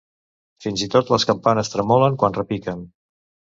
Fins 0.65 0.83
i 0.85 0.89
tot 0.95 1.11
les 1.15 1.27
campanes 1.33 1.71
tremolen 1.75 2.19
quan 2.25 2.37
repiquen. 2.41 2.85